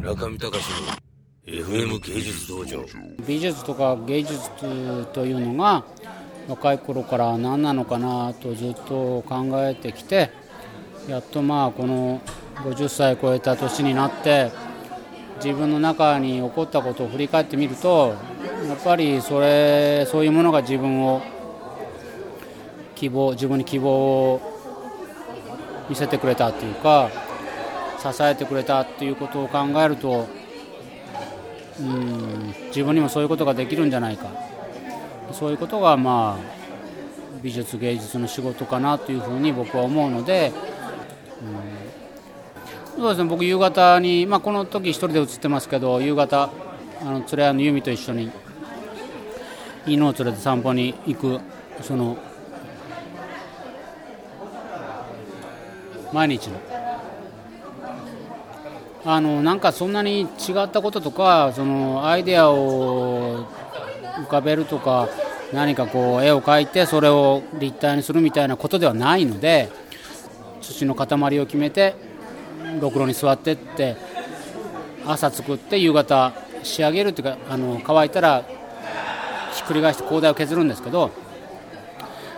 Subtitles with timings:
[0.00, 0.56] 村上隆の
[1.44, 2.86] FM 芸術道場。
[3.26, 4.50] 美術とか芸術
[5.12, 5.84] というのが
[6.48, 10.30] 若い頃から何なのかなとずっと考えてきて
[11.06, 12.22] やっとまあこの
[12.64, 14.50] 50歳超えた年になって
[15.44, 18.16] 自分の中に起こったことを振り返ってみると
[18.66, 21.20] やっぱりそれそういうものが自分を
[22.94, 24.40] 希望自分に希望を
[25.90, 27.10] 見せてくれたというか
[28.00, 30.26] 支えてくれたということを考えると
[31.80, 34.28] うん自分にもそういうことができるんじゃないか。
[35.32, 36.60] そういうことがまあ
[37.42, 40.52] 美術芸術の仕事かなというふうに僕は思うので、
[42.96, 43.28] うん、そうですね。
[43.28, 46.50] 僕夕方に、まあ、この時一人で写ってますけど夕方
[47.00, 48.30] あの連れ合いの由美と一緒に
[49.86, 51.40] 犬を連れて散歩に行く
[51.80, 52.18] その
[56.12, 56.79] 毎日の
[59.04, 60.26] あのなんかそんなに違
[60.62, 63.46] ったこととかそのアイデアを
[64.18, 65.08] 浮かべるとか
[65.52, 69.70] 何かこう絵を描いてそれを立体にするみたいなことではないので
[70.60, 71.94] 土の塊を決めて
[72.80, 73.96] ろくろに座ってって
[75.06, 78.44] 朝作って夕方仕上げるっていうかあの乾いたら
[79.54, 81.10] ひっくり返して広大を削るんですけど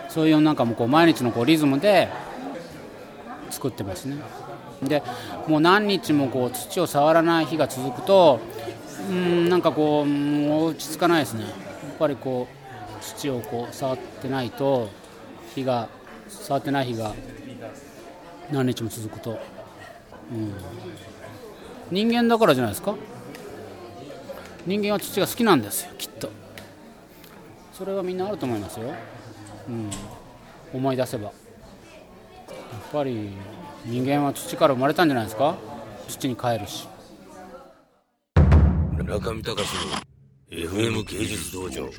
[0.07, 2.09] そういうなんかもうこう毎日のこうリズムで
[3.49, 4.17] 作ってますね。
[4.85, 5.03] で
[5.47, 8.39] もう何日もこう土を触らない日が続くと
[9.09, 11.43] うんなんかこう落ち着かないですね。
[11.43, 11.51] やっ
[11.97, 14.89] ぱりこう土をこう触ってないと
[15.55, 15.89] 日が
[16.27, 17.13] 触ってない日が
[18.51, 19.39] 何日も続くと、
[20.31, 20.53] うん、
[21.91, 22.95] 人間だからじゃないですか？
[24.65, 26.29] 人間は土が好きなんですよきっと。
[27.73, 28.93] それはみんなあると思いますよ、
[29.67, 29.89] うん、
[30.73, 31.25] 思い出せば。
[31.25, 31.33] やっ
[32.91, 33.31] ぱり
[33.85, 35.55] 人間は土から生まれたんじゃないですか？
[36.07, 36.87] 土に帰るし。
[39.05, 39.67] 中見隆
[40.51, 41.89] の FM 芸術道場。